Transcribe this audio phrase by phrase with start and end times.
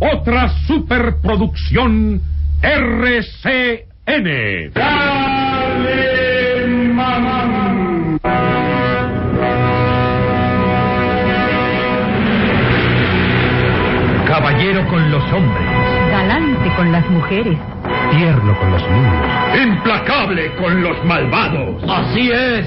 [0.00, 2.20] Otra superproducción
[2.62, 4.26] RCN.
[14.26, 15.68] Caballero con los hombres,
[16.10, 17.56] Galante con las mujeres.
[18.10, 21.82] tierno con los niños, implacable con los malvados.
[21.88, 22.66] Así es.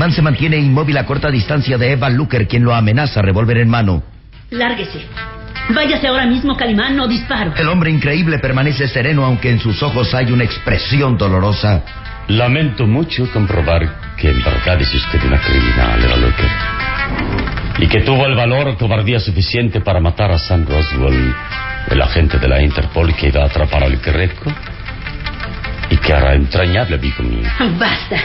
[0.00, 3.68] Calimán se mantiene inmóvil a corta distancia de Eva Luker, quien lo amenaza, revólver en
[3.68, 4.02] mano.
[4.48, 5.04] Lárguese.
[5.74, 7.52] Váyase ahora mismo, Calimán, no disparo.
[7.54, 11.84] El hombre increíble permanece sereno, aunque en sus ojos hay una expresión dolorosa.
[12.28, 16.48] Lamento mucho comprobar que en verdad es usted una criminal, Eva Luker.
[17.80, 21.34] Y que tuvo el valor o cobardía suficiente para matar a Sam Roswell,
[21.90, 24.50] el agente de la Interpol que iba a atrapar al Greco.
[25.90, 27.50] Y que hará entrañable amigo mío.
[27.78, 28.16] Basta.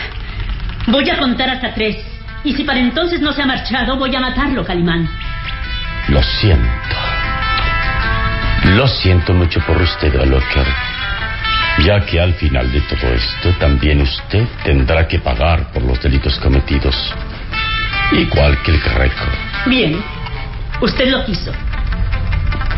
[0.87, 1.97] Voy a contar hasta tres.
[2.43, 5.09] Y si para entonces no se ha marchado, voy a matarlo, Calimán.
[6.09, 6.95] Lo siento.
[8.75, 10.67] Lo siento mucho por usted, Eva Luker.
[11.79, 16.37] Ya que al final de todo esto, también usted tendrá que pagar por los delitos
[16.39, 16.95] cometidos.
[18.11, 19.25] Igual que el Greco.
[19.65, 20.01] Bien.
[20.81, 21.51] Usted lo quiso.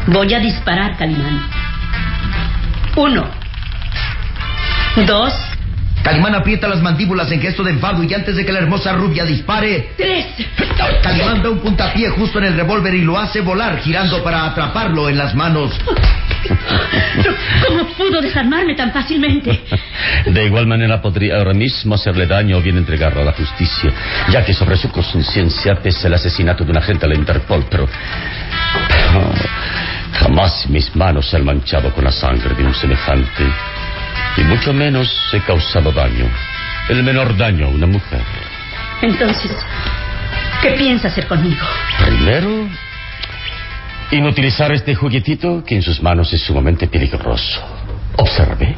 [0.08, 1.42] Voy a disparar, Calimán.
[2.96, 3.30] Uno.
[5.06, 5.34] Dos.
[6.08, 9.26] Calimán aprieta las mandíbulas en gesto de enfado y antes de que la hermosa rubia
[9.26, 10.26] dispare, Tres.
[11.04, 15.10] Calimán da un puntapié justo en el revólver y lo hace volar, girando para atraparlo
[15.10, 15.78] en las manos.
[17.68, 19.64] ¿Cómo pudo desarmarme tan fácilmente?
[20.28, 23.92] De igual manera podría ahora mismo hacerle daño o bien entregarlo a la justicia,
[24.30, 27.86] ya que sobre su conciencia pesa el asesinato de un agente de la Interpol, pero...
[28.88, 29.34] pero
[30.14, 33.44] jamás mis manos se han manchado con la sangre de un semejante,
[34.38, 36.26] y mucho menos he causado daño,
[36.90, 38.22] el menor daño a una mujer.
[39.02, 39.52] Entonces,
[40.62, 41.66] ¿qué piensa hacer conmigo?
[42.06, 42.68] Primero,
[44.12, 47.62] inutilizar este juguetito que en sus manos es sumamente peligroso.
[48.16, 48.76] Observe.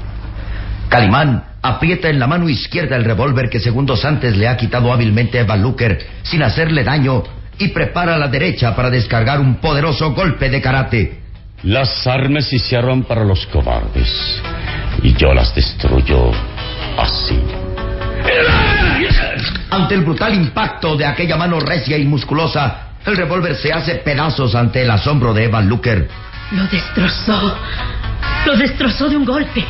[0.89, 5.38] Calimán aprieta en la mano izquierda el revólver que segundos antes le ha quitado hábilmente
[5.38, 7.24] a Eva Luker sin hacerle daño
[7.57, 11.19] y prepara la derecha para descargar un poderoso golpe de karate.
[11.64, 14.42] Las armas se hicieron para los cobardes
[15.04, 16.32] y yo las destruyo
[16.98, 17.38] así.
[19.70, 24.56] Ante el brutal impacto de aquella mano recia y musculosa, el revólver se hace pedazos
[24.56, 26.08] ante el asombro de Eva Luker.
[26.52, 27.58] Lo destrozó.
[28.46, 29.64] Lo destrozó de un golpe.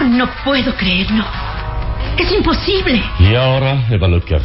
[0.00, 1.24] No puedo creerlo.
[2.18, 3.02] Es imposible.
[3.20, 4.42] Y ahora, Eva Luker,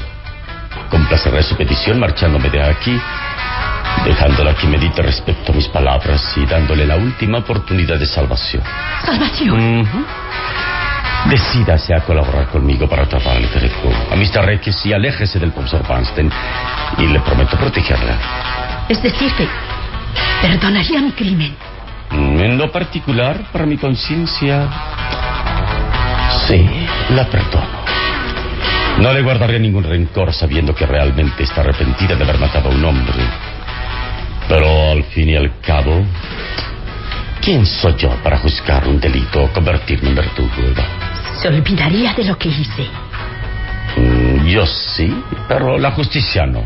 [0.89, 2.99] complaceré su petición marchándome de aquí,
[4.05, 8.63] dejándola que medite respecto a mis palabras y dándole la última oportunidad de salvación.
[9.05, 9.81] ¿Salvación?
[9.81, 10.05] Ujú.
[11.29, 14.43] Decídase a colaborar conmigo para atrapar al Greco, a Mr.
[14.43, 16.31] Rex y aléjese del profesor Vansten
[16.97, 18.85] y le prometo protegerla.
[18.89, 19.47] Es decir, que
[20.41, 21.55] perdonaría mi crimen.
[22.11, 24.67] En lo particular, para mi conciencia,
[26.47, 26.67] sí,
[27.11, 27.81] la perdono.
[28.97, 32.83] No le guardaré ningún rencor sabiendo que realmente está arrepentida de haber matado a un
[32.83, 33.50] hombre.
[34.51, 36.03] Pero al fin y al cabo,
[37.41, 40.51] ¿quién soy yo para juzgar un delito o convertirme en verdugo?
[41.41, 42.85] Se olvidaría de lo que hice.
[43.95, 46.65] Mm, Yo sí, pero la justicia no.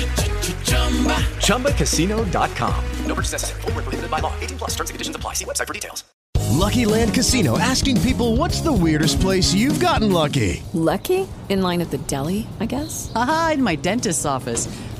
[1.41, 2.85] ChumbaCasino.com.
[3.05, 3.61] No purchase necessary.
[3.61, 4.33] Void were prohibited by law.
[4.39, 5.33] 18 plus terms and conditions apply.
[5.33, 6.03] See website for details.
[6.51, 10.61] Lucky Land Casino asking people what's the weirdest place you've gotten lucky?
[10.73, 11.27] Lucky?
[11.49, 13.11] In line at the deli, I guess?
[13.15, 14.67] Aha, in my dentist's office.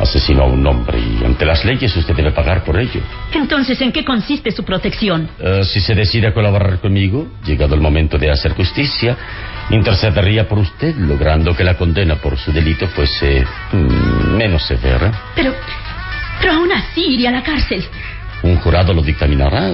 [0.00, 3.02] Asesinó a un hombre y ante las leyes usted debe pagar por ello.
[3.34, 5.28] Entonces, ¿en qué consiste su protección?
[5.38, 9.14] Eh, si se decide a colaborar conmigo, llegado el momento de hacer justicia,
[9.68, 15.12] intercedería por usted, logrando que la condena por su delito fuese mm, menos severa.
[15.34, 15.54] Pero,
[16.40, 17.84] pero aún así iría a la cárcel.
[18.42, 19.70] Un jurado lo dictaminará.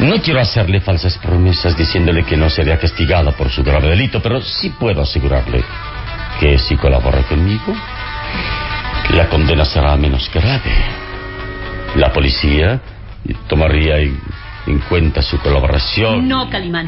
[0.00, 4.40] No quiero hacerle falsas promesas diciéndole que no será castigada por su grave delito, pero
[4.40, 5.64] sí puedo asegurarle
[6.38, 7.74] que si colabora conmigo,
[9.14, 10.72] la condena será menos grave.
[11.96, 12.80] La policía
[13.48, 14.18] tomaría en,
[14.66, 16.28] en cuenta su colaboración.
[16.28, 16.86] No, Calimán.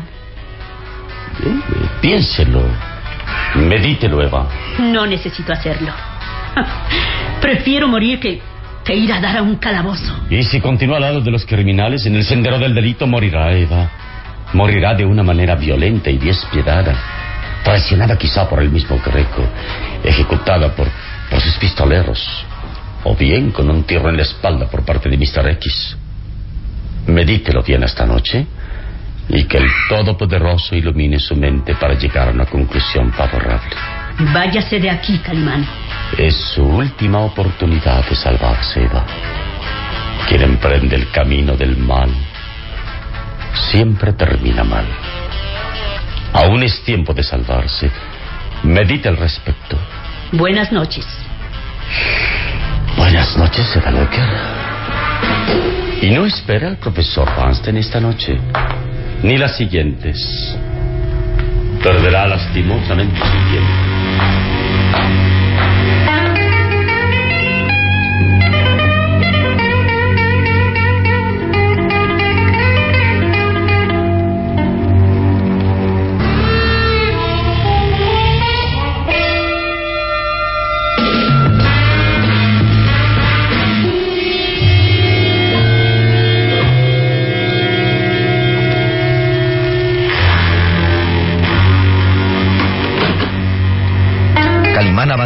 [1.42, 1.60] Eh,
[2.00, 2.62] piénselo.
[3.56, 4.46] Medítelo, Eva.
[4.78, 5.92] No necesito hacerlo.
[7.40, 8.40] Prefiero morir que,
[8.84, 10.20] que ir a dar a un calabozo.
[10.28, 13.88] Y si continúa al lado de los criminales en el sendero del delito, morirá, Eva.
[14.52, 16.94] Morirá de una manera violenta y despiadada.
[17.64, 19.44] Traicionada quizá por el mismo Greco.
[20.02, 20.88] Ejecutada por,
[21.38, 22.20] sus pistoleros.
[23.04, 25.48] O bien con un tiro en la espalda por parte de Mr.
[25.50, 25.96] X.
[27.06, 28.46] Medítelo bien esta noche
[29.28, 33.76] y que el Todopoderoso ilumine su mente para llegar a una conclusión favorable.
[34.34, 35.66] Váyase de aquí, Calimán.
[36.18, 39.04] Es su última oportunidad de salvarse, Eva.
[40.28, 42.10] Quien emprende el camino del mal
[43.70, 44.84] siempre termina mal.
[46.32, 47.90] Aún es tiempo de salvarse.
[48.62, 49.76] Medite al respecto.
[50.32, 51.04] Buenas noches.
[52.96, 54.28] Buenas noches, Locker.
[56.02, 58.38] Y no espera al profesor Vansten esta noche,
[59.24, 60.56] ni las siguientes.
[61.82, 63.72] Perderá lastimosamente su tiempo.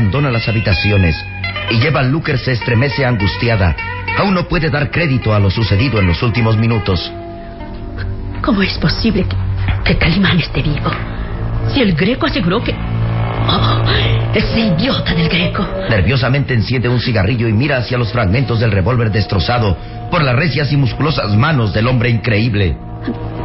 [0.05, 1.17] Abandona las habitaciones
[1.71, 3.75] y Eva Luker se estremece angustiada.
[4.19, 7.11] Aún no puede dar crédito a lo sucedido en los últimos minutos.
[8.43, 9.37] ¿Cómo es posible que,
[9.83, 10.91] que Calimán esté vivo?
[11.73, 12.75] Si el greco aseguró que...
[13.49, 13.83] Oh,
[14.35, 15.67] ese idiota del greco.
[15.89, 19.75] Nerviosamente enciende un cigarrillo y mira hacia los fragmentos del revólver destrozado
[20.11, 22.77] por las recias y musculosas manos del hombre increíble.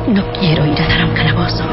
[0.10, 1.64] No quiero ir a dar a un calabozo.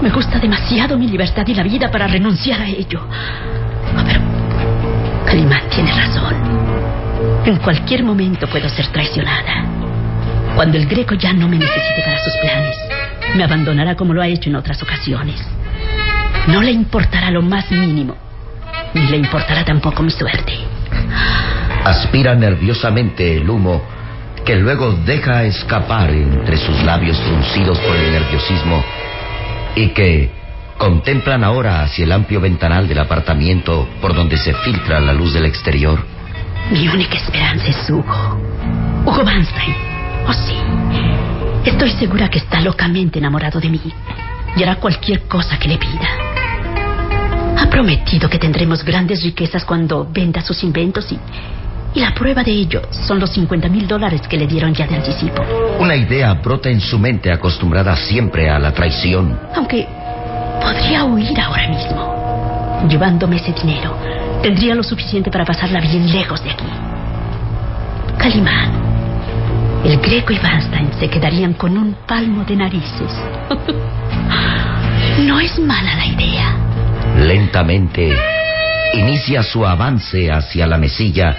[0.00, 3.06] Me gusta demasiado mi libertad y la vida para renunciar a ello.
[3.96, 4.20] Oh, pero
[5.26, 6.34] Calimán tiene razón.
[7.44, 9.64] En cualquier momento puedo ser traicionada.
[10.54, 12.76] Cuando el greco ya no me necesite para sus planes,
[13.34, 15.40] me abandonará como lo ha hecho en otras ocasiones.
[16.48, 18.16] No le importará lo más mínimo,
[18.94, 20.52] ni le importará tampoco mi suerte.
[21.84, 23.82] Aspira nerviosamente el humo
[24.44, 28.84] que luego deja escapar entre sus labios fruncidos por el nerviosismo
[29.76, 30.30] y que
[30.82, 35.46] contemplan ahora hacia el amplio ventanal del apartamento por donde se filtra la luz del
[35.46, 36.04] exterior.
[36.72, 38.36] Mi única esperanza es Hugo.
[39.06, 39.76] Hugo Vanstein.
[40.26, 40.56] Oh, sí.
[41.64, 43.80] Estoy segura que está locamente enamorado de mí
[44.56, 46.08] y hará cualquier cosa que le pida.
[47.60, 51.18] Ha prometido que tendremos grandes riquezas cuando venda sus inventos y,
[51.94, 54.96] y la prueba de ello son los 50 mil dólares que le dieron ya de
[54.96, 55.44] anticipo.
[55.78, 59.38] Una idea brota en su mente acostumbrada siempre a la traición.
[59.54, 59.86] Aunque
[60.62, 62.82] podría huir ahora mismo.
[62.88, 63.96] Llevándome ese dinero,
[64.42, 66.64] tendría lo suficiente para pasarla bien lejos de aquí.
[68.18, 68.70] Calimán,
[69.84, 73.12] el Greco y Vanstein se quedarían con un palmo de narices.
[75.26, 76.56] no es mala la idea.
[77.18, 78.16] Lentamente
[78.94, 81.36] inicia su avance hacia la mesilla,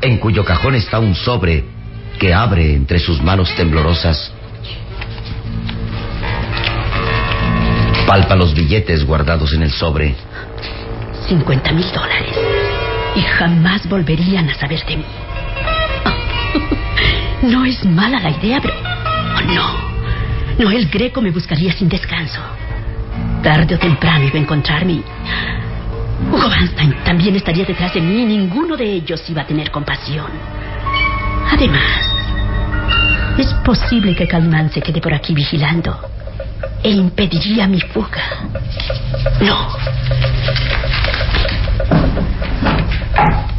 [0.00, 1.64] en cuyo cajón está un sobre
[2.18, 4.32] que abre entre sus manos temblorosas.
[8.06, 10.14] Palpa los billetes guardados en el sobre.
[11.28, 12.38] 50 mil dólares.
[13.16, 15.04] Y jamás volverían a saber de mí.
[17.42, 18.74] No es mala la idea, pero...
[18.74, 20.64] Oh, no.
[20.64, 22.40] No, el greco me buscaría sin descanso.
[23.42, 24.92] Tarde o temprano iba a encontrarme.
[24.94, 25.04] y
[26.32, 30.30] Hugo Vanstein también estaría detrás de mí y ninguno de ellos iba a tener compasión.
[31.50, 32.00] Además,
[33.36, 36.15] es posible que Calimán se quede por aquí vigilando
[36.86, 38.22] e impediría mi fuga.
[39.40, 39.68] No.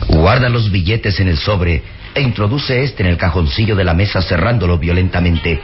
[0.08, 1.84] Guarda los billetes en el sobre
[2.16, 5.60] e introduce este en el cajoncillo de la mesa cerrándolo violentamente.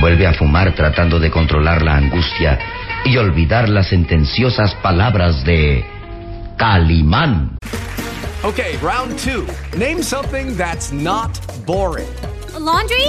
[0.00, 2.58] Vuelve a fumar tratando de controlar la angustia
[3.04, 5.84] y olvidar las sentenciosas palabras de
[6.56, 7.56] Calimán.
[8.42, 9.46] Okay, round two.
[9.76, 12.08] Name something that's not boring.
[12.56, 13.06] A laundry?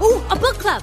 [0.00, 0.82] Ooh, a book club.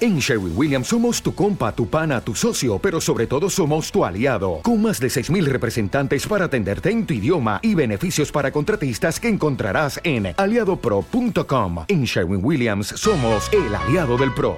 [0.00, 4.04] En Sherwin Williams somos tu compa, tu pana, tu socio, pero sobre todo somos tu
[4.04, 9.20] aliado, con más de 6.000 representantes para atenderte en tu idioma y beneficios para contratistas
[9.20, 11.84] que encontrarás en aliadopro.com.
[11.86, 14.56] En Sherwin Williams somos el aliado del PRO.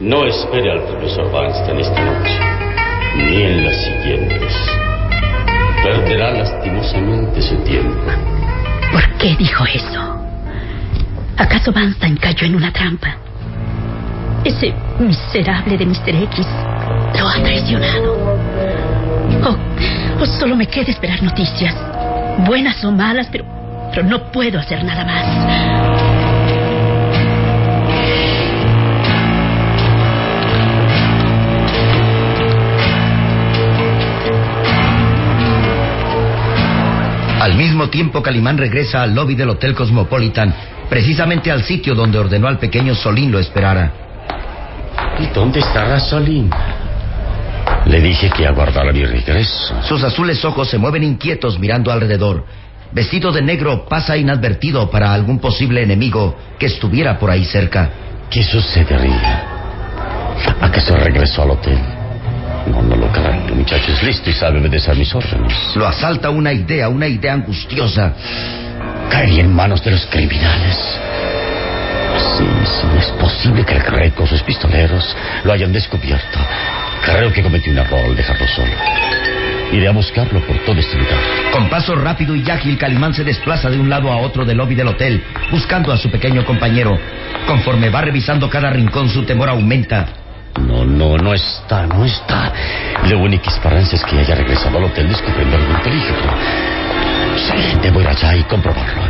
[0.00, 2.38] No espere al profesor Weinstein esta noche,
[3.16, 4.54] ni en las siguientes.
[5.82, 8.06] Perderá lastimosamente su tiempo.
[8.92, 10.16] ¿Por qué dijo eso?
[11.36, 13.29] ¿Acaso Vanstein cayó en una trampa?
[14.44, 16.14] Ese miserable de Mr.
[16.14, 16.46] X
[17.18, 18.38] lo ha traicionado.
[19.44, 19.56] Oh,
[20.20, 21.74] oh, solo me queda esperar noticias.
[22.46, 23.44] Buenas o malas, pero,
[23.90, 25.90] pero no puedo hacer nada más.
[37.40, 40.54] Al mismo tiempo, Calimán regresa al lobby del Hotel Cosmopolitan,
[40.88, 44.09] precisamente al sitio donde ordenó al pequeño Solín lo esperara.
[45.20, 46.50] ¿Y dónde estará Solín?
[47.86, 49.74] Le dije que aguardara mi regreso.
[49.82, 52.44] Sus azules ojos se mueven inquietos mirando alrededor.
[52.92, 57.90] Vestido de negro, pasa inadvertido para algún posible enemigo que estuviera por ahí cerca.
[58.30, 59.44] ¿Qué sucedería?
[60.60, 61.78] ¿Acaso regresó al hotel?
[62.66, 63.46] No, no lo creo.
[63.48, 65.54] El muchacho es listo y sabe obedecer mis órdenes.
[65.76, 68.12] Lo asalta una idea, una idea angustiosa.
[69.10, 70.76] Caería en manos de los criminales.
[72.36, 76.38] Sí, sí, es posible que el Greco, sus pistoleros, lo hayan descubierto.
[77.04, 78.72] Creo que cometí un error al dejarlo solo.
[79.72, 81.18] Iré a buscarlo por todo este lugar.
[81.52, 84.74] Con paso rápido y ágil, Calimán se desplaza de un lado a otro del lobby
[84.74, 86.98] del hotel, buscando a su pequeño compañero.
[87.46, 90.06] Conforme va revisando cada rincón, su temor aumenta.
[90.58, 92.52] No, no, no está, no está.
[93.04, 96.16] La única esperanza es que haya regresado al hotel descubriendo algún peligro.
[97.36, 99.02] Sí, debo ir allá y comprobarlo.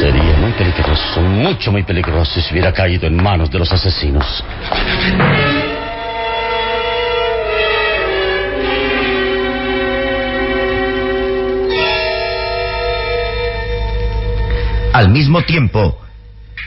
[0.00, 4.42] Sería muy peligroso, mucho, muy peligroso si hubiera caído en manos de los asesinos.
[14.92, 16.00] Al mismo tiempo,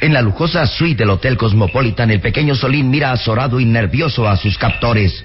[0.01, 4.37] en la lujosa suite del Hotel Cosmopolitan, el pequeño Solín mira azorado y nervioso a
[4.37, 5.23] sus captores.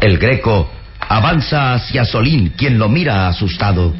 [0.00, 0.68] El Greco
[1.00, 3.94] avanza hacia Solín, quien lo mira asustado.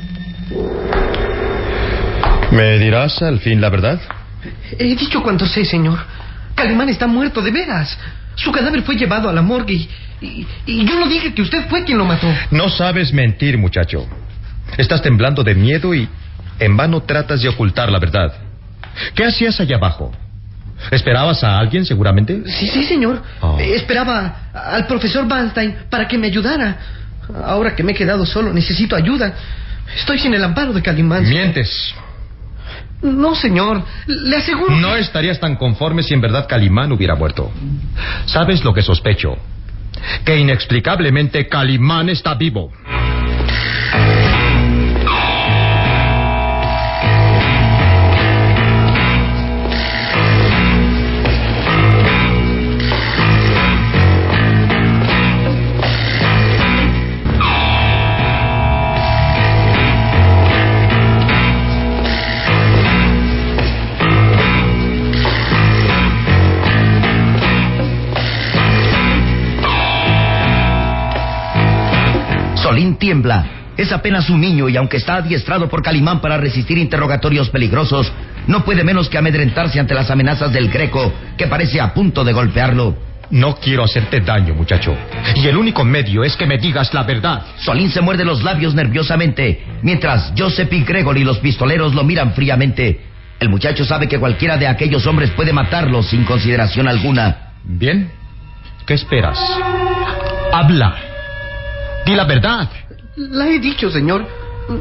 [2.56, 4.00] ¿Me dirás al fin la verdad?
[4.78, 5.98] He dicho cuanto sé, señor.
[6.54, 7.96] Calimán está muerto de veras.
[8.34, 9.88] Su cadáver fue llevado a la morgue y,
[10.20, 12.26] y- y yo no dije que usted fue quien lo mató.
[12.50, 14.06] No sabes mentir, muchacho.
[14.76, 16.08] Estás temblando de miedo y
[16.58, 18.32] en vano tratas de ocultar la verdad.
[19.14, 20.12] ¿Qué hacías allá abajo?
[20.90, 22.42] ¿Esperabas a alguien, seguramente?
[22.46, 23.22] Sí, sí, señor.
[23.40, 23.58] Oh.
[23.58, 26.76] Eh, Esperaba al profesor Banstein para que me ayudara.
[27.44, 29.34] Ahora que me he quedado solo, necesito ayuda.
[29.96, 31.28] Estoy sin el amparo de Calimán.
[31.28, 31.94] Mientes.
[33.06, 33.82] No, señor.
[34.06, 34.74] Le aseguro.
[34.76, 37.50] No estarías tan conforme si en verdad Calimán hubiera muerto.
[38.26, 39.36] ¿Sabes lo que sospecho?
[40.24, 42.72] Que inexplicablemente Calimán está vivo.
[72.98, 73.46] Tiembla.
[73.76, 78.10] Es apenas un niño y aunque está adiestrado por Calimán para resistir interrogatorios peligrosos,
[78.46, 82.32] no puede menos que amedrentarse ante las amenazas del Greco, que parece a punto de
[82.32, 82.96] golpearlo.
[83.30, 84.96] No quiero hacerte daño, muchacho.
[85.34, 87.42] Y el único medio es que me digas la verdad.
[87.58, 93.00] Solín se muerde los labios nerviosamente, mientras Joseph y Gregory, los pistoleros, lo miran fríamente.
[93.40, 97.52] El muchacho sabe que cualquiera de aquellos hombres puede matarlo sin consideración alguna.
[97.64, 98.10] Bien.
[98.86, 99.38] ¿Qué esperas?
[100.52, 100.94] Habla.
[102.06, 102.70] Di la verdad.
[103.16, 104.26] La he dicho, señor.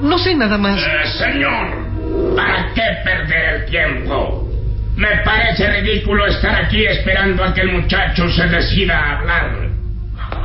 [0.02, 0.82] No sé nada más.
[0.82, 4.50] Eh, señor, ¿para qué perder el tiempo?
[4.98, 9.70] Me parece ridículo estar aquí esperando a que el muchacho se decida a hablar.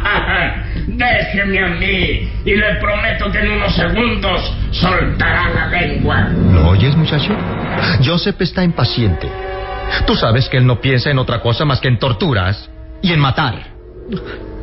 [0.87, 6.29] Déjeme a mí y le prometo que en unos segundos soltará la lengua.
[6.53, 7.37] ¿Lo oyes, muchacho?
[8.05, 9.29] Joseph está impaciente.
[10.07, 12.71] Tú sabes que él no piensa en otra cosa más que en torturas
[13.03, 13.55] y en matar.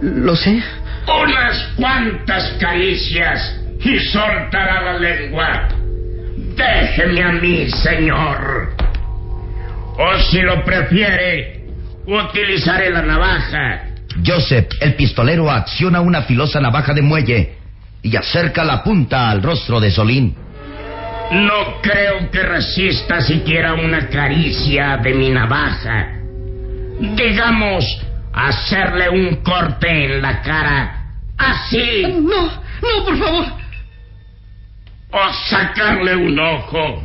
[0.02, 0.62] Lo sé.
[1.08, 5.70] Unas cuantas caricias y soltará la lengua.
[6.56, 8.76] Déjeme a mí, señor.
[9.98, 11.62] O si lo prefiere,
[12.06, 13.84] utilizaré la navaja.
[14.26, 17.54] Joseph, el pistolero, acciona una filosa navaja de muelle
[18.02, 20.36] y acerca la punta al rostro de Solín.
[21.32, 26.14] No creo que resista siquiera una caricia de mi navaja.
[27.00, 27.86] Digamos,
[28.38, 31.06] hacerle un corte en la cara.
[31.38, 32.04] Así.
[32.22, 33.46] No, no, por favor.
[35.12, 37.02] O sacarle un ojo.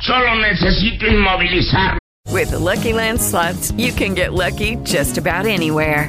[0.00, 1.98] Solo necesito inmovilizar.
[2.30, 6.08] With the Lucky Land slots, you can get lucky just about anywhere.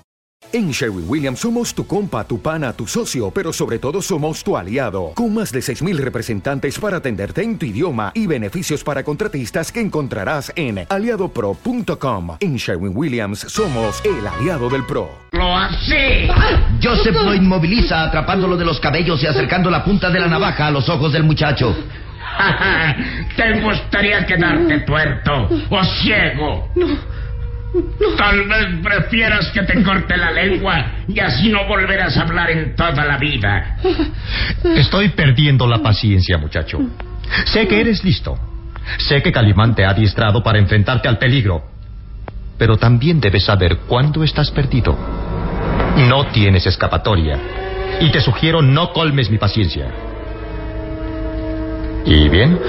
[0.53, 4.57] En Sherwin Williams somos tu compa, tu pana, tu socio, pero sobre todo somos tu
[4.57, 9.71] aliado, con más de 6.000 representantes para atenderte en tu idioma y beneficios para contratistas
[9.71, 12.35] que encontrarás en aliadopro.com.
[12.41, 15.09] En Sherwin Williams somos el aliado del PRO.
[15.31, 16.27] ¡Lo así!
[16.83, 20.71] Joseph lo inmoviliza atrapándolo de los cabellos y acercando la punta de la navaja a
[20.71, 21.73] los ojos del muchacho.
[23.37, 26.69] ¿Te gustaría quedarte tuerto o ciego?
[26.75, 26.87] No,
[28.17, 32.75] Tal vez prefieras que te corte la lengua y así no volverás a hablar en
[32.75, 33.77] toda la vida.
[34.75, 36.79] Estoy perdiendo la paciencia, muchacho.
[37.45, 38.37] Sé que eres listo.
[38.97, 41.63] Sé que Calimán te ha adiestrado para enfrentarte al peligro.
[42.57, 44.97] Pero también debes saber cuándo estás perdido.
[46.09, 47.39] No tienes escapatoria.
[48.01, 49.87] Y te sugiero no colmes mi paciencia.
[52.05, 52.59] ¿Y bien?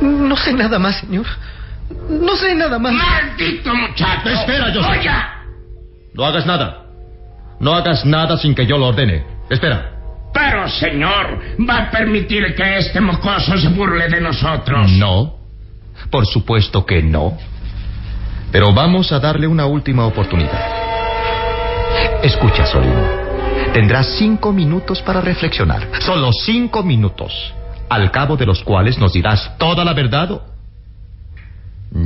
[0.00, 1.26] No sé nada más, señor.
[2.08, 2.92] No sé nada más.
[2.92, 4.28] ¡Maldito muchacho!
[4.30, 4.98] Espera, Joseph.
[4.98, 5.44] ¡Oiga!
[6.14, 6.84] No hagas nada.
[7.60, 9.24] No hagas nada sin que yo lo ordene.
[9.50, 9.90] Espera.
[10.32, 14.90] Pero, señor, va a permitir que este mocoso se burle de nosotros.
[14.92, 15.36] No.
[16.10, 17.36] Por supuesto que no.
[18.52, 20.60] Pero vamos a darle una última oportunidad.
[22.22, 22.94] Escucha, Solín.
[23.72, 25.88] Tendrás cinco minutos para reflexionar.
[26.00, 27.54] Solo cinco minutos.
[27.90, 30.40] Al cabo de los cuales nos dirás toda la verdad.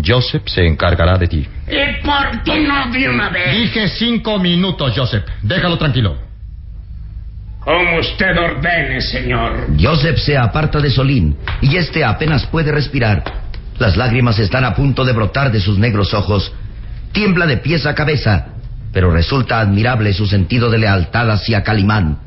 [0.04, 1.48] Joseph se encargará de ti.
[1.66, 3.56] ¿Y por qué no de una vez?
[3.56, 5.24] Dije cinco minutos, Joseph.
[5.42, 6.16] Déjalo tranquilo.
[7.60, 9.68] Como usted ordene, señor.
[9.80, 13.22] Joseph se aparta de Solín y este apenas puede respirar.
[13.78, 16.52] Las lágrimas están a punto de brotar de sus negros ojos.
[17.12, 18.48] Tiembla de pies a cabeza,
[18.92, 22.18] pero resulta admirable su sentido de lealtad hacia Calimán.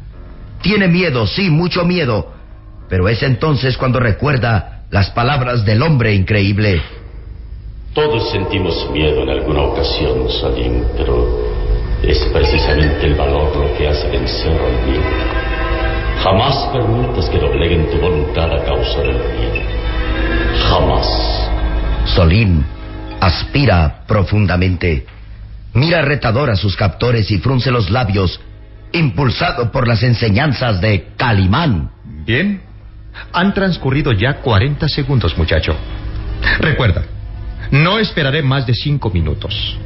[0.62, 2.34] Tiene miedo, sí, mucho miedo,
[2.90, 6.82] pero es entonces cuando recuerda las palabras del hombre increíble.
[7.96, 11.48] Todos sentimos miedo en alguna ocasión, Salim, pero
[12.04, 15.06] es precisamente el valor lo que hace vencer al miedo.
[16.22, 19.66] Jamás permitas que dobleguen tu voluntad a causa del miedo.
[20.70, 21.08] Jamás.
[22.14, 22.66] Solín
[23.22, 25.06] aspira profundamente.
[25.74, 28.42] Mira retador a sus captores y frunce los labios,
[28.92, 31.92] impulsado por las enseñanzas de Calimán.
[32.26, 32.62] Bien.
[33.32, 35.74] Han transcurrido ya 40 segundos, muchacho.
[36.60, 37.15] Recuerda,
[37.72, 39.78] no esperaré más de cinco minutos.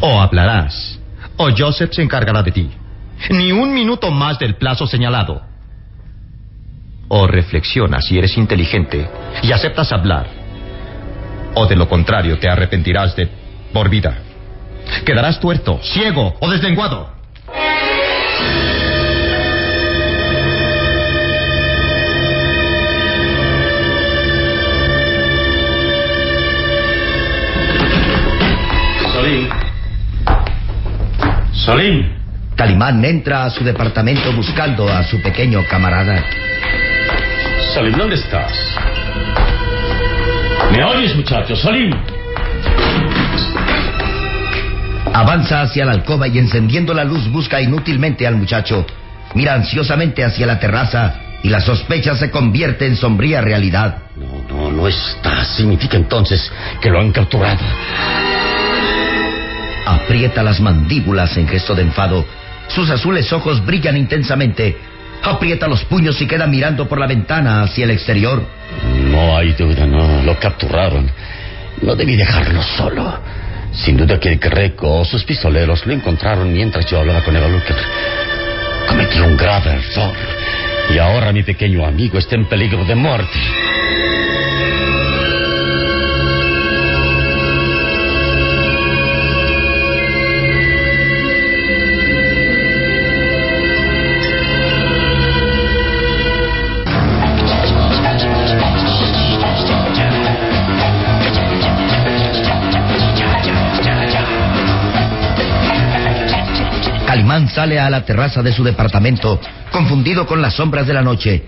[0.00, 0.98] O hablarás,
[1.36, 2.70] o Joseph se encargará de ti.
[3.30, 5.42] Ni un minuto más del plazo señalado.
[7.08, 9.08] O reflexiona si eres inteligente
[9.42, 10.26] y aceptas hablar.
[11.54, 13.28] O de lo contrario te arrepentirás de
[13.72, 14.18] por vida.
[15.04, 17.10] Quedarás tuerto, ciego o deslenguado.
[29.28, 29.48] Salim.
[31.52, 32.08] Salim.
[32.56, 36.24] Calimán entra a su departamento buscando a su pequeño camarada.
[37.74, 38.52] Salim, ¿dónde estás?
[40.72, 41.54] ¿Me oyes, muchacho?
[41.56, 41.92] Salim.
[45.12, 48.86] Avanza hacia la alcoba y encendiendo la luz busca inútilmente al muchacho.
[49.34, 53.98] Mira ansiosamente hacia la terraza y la sospecha se convierte en sombría realidad.
[54.16, 55.44] No, no, no está.
[55.44, 57.60] Significa entonces que lo han capturado.
[60.08, 62.24] Aprieta las mandíbulas en gesto de enfado.
[62.68, 64.74] Sus azules ojos brillan intensamente.
[65.22, 68.42] Aprieta los puños y queda mirando por la ventana hacia el exterior.
[69.10, 70.22] No hay duda, no.
[70.22, 71.10] Lo capturaron.
[71.82, 73.18] No debí dejarlo solo.
[73.74, 77.48] Sin duda que el Greco o sus pistoleros lo encontraron mientras yo hablaba con Eva
[77.48, 77.76] Luker.
[78.88, 80.14] Cometí un grave error.
[80.88, 83.38] Y ahora mi pequeño amigo está en peligro de muerte.
[107.28, 109.38] Calimán sale a la terraza de su departamento,
[109.70, 111.44] confundido con las sombras de la noche.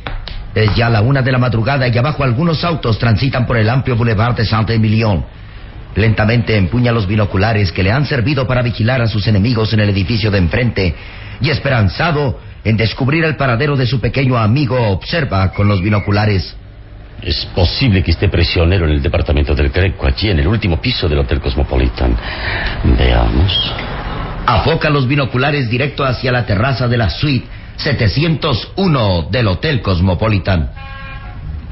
[0.54, 3.96] Es ya la una de la madrugada y abajo algunos autos transitan por el amplio
[3.96, 5.24] boulevard de Saint-Emilion.
[5.94, 9.88] Lentamente empuña los binoculares que le han servido para vigilar a sus enemigos en el
[9.88, 10.94] edificio de enfrente
[11.40, 16.56] y esperanzado en descubrir el paradero de su pequeño amigo observa con los binoculares.
[17.22, 21.08] Es posible que esté prisionero en el departamento del Greco, allí en el último piso
[21.08, 22.14] del Hotel Cosmopolitan.
[22.98, 23.72] Veamos.
[24.46, 30.70] Afoca los binoculares directo hacia la terraza de la suite 701 del Hotel Cosmopolitan.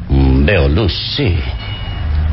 [0.09, 1.37] Mm, Veo luz, sí.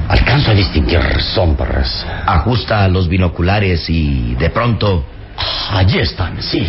[0.07, 0.99] Alcanzo a distinguir
[1.33, 2.05] sombras.
[2.25, 5.05] Ajusta los binoculares y de pronto
[5.71, 6.65] Allí están, sí.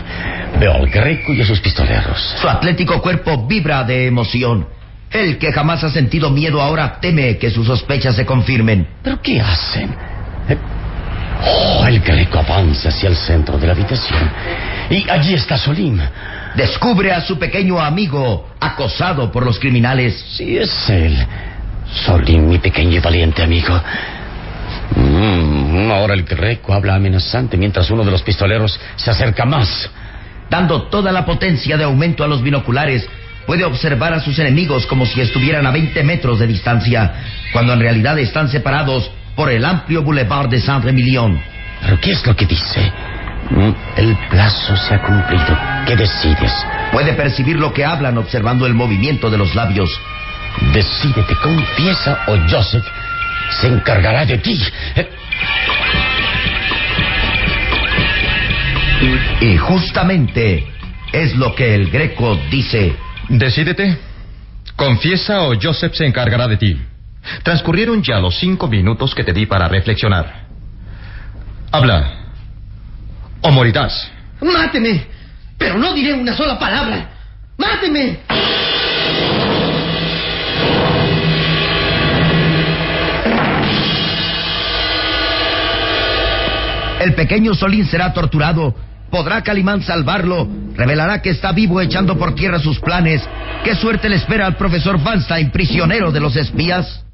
[0.59, 2.19] Veo al Greco y a sus pistoleros.
[2.41, 4.67] su atlético cuerpo vibra de emoción.
[5.11, 8.89] El que jamás ha sentido miedo ahora teme que sus sospechas se confirmen.
[9.03, 9.95] ¿Pero qué hacen?
[11.45, 14.31] Oh, el Greco avanza hacia el centro de la habitación.
[14.91, 16.01] Y allí está Solim.
[16.55, 20.25] Descubre a su pequeño amigo acosado por los criminales.
[20.37, 21.17] Sí, es él.
[22.05, 23.81] Solim, mi pequeño y valiente amigo.
[24.95, 29.91] Mm, ahora el Greco habla amenazante mientras uno de los pistoleros se acerca más.
[30.49, 33.07] Dando toda la potencia de aumento a los binoculares,
[33.47, 37.13] puede observar a sus enemigos como si estuvieran a 20 metros de distancia,
[37.53, 41.41] cuando en realidad están separados por el amplio boulevard de Saint-Emilion.
[41.83, 42.91] ¿Pero qué es lo que dice?
[43.51, 45.57] Mm, El plazo se ha cumplido.
[45.87, 46.53] ¿Qué decides?
[46.91, 49.91] Puede percibir lo que hablan observando el movimiento de los labios.
[50.73, 52.85] Decídete, confiesa o Joseph
[53.61, 54.59] se encargará de ti.
[59.41, 60.67] Y justamente
[61.13, 62.97] es lo que el Greco dice.
[63.29, 63.99] Decídete.
[64.75, 66.81] Confiesa o Joseph se encargará de ti.
[67.43, 70.47] Transcurrieron ya los cinco minutos que te di para reflexionar.
[71.73, 72.11] Habla.
[73.43, 74.11] O morirás.
[74.41, 75.07] ¡Máteme!
[75.59, 77.11] Pero no diré una sola palabra.
[77.57, 78.19] ¡Máteme!
[87.01, 88.75] El pequeño Solín será torturado.
[89.11, 90.49] ¿Podrá Calimán salvarlo?
[90.75, 93.23] ¿Revelará que está vivo echando por tierra sus planes?
[93.65, 97.06] ¿Qué suerte le espera al profesor Vanstein, prisionero de los espías?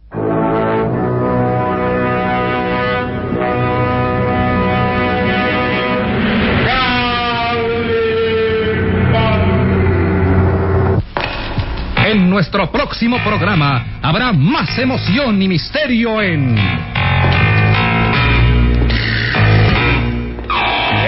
[12.13, 16.59] En nuestro próximo programa habrá más emoción y misterio en.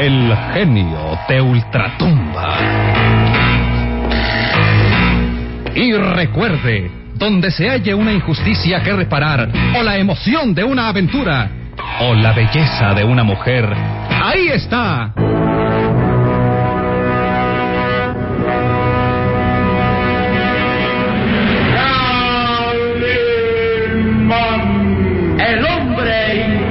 [0.00, 2.56] El genio de Ultratumba.
[5.74, 11.50] Y recuerde, donde se halle una injusticia que reparar, o la emoción de una aventura,
[12.00, 13.70] o la belleza de una mujer,
[14.08, 15.12] ahí está.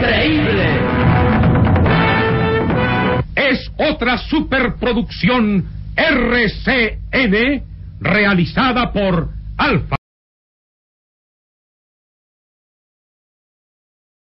[0.04, 0.66] Increíble.
[3.36, 7.64] Es otra superproducción RCN
[8.00, 10.03] realizada por Alfa.